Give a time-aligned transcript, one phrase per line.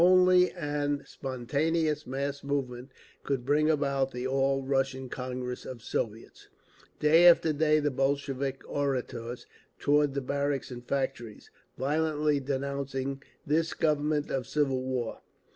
[0.03, 2.91] Only an spontaneous mass movement
[3.23, 6.47] could bring about the All Russian Congress of Soviets….
[6.99, 9.45] Day after day the Bolshevik orators
[9.77, 15.21] toured the barracks and factories, violently denouncing "this Government of civil war."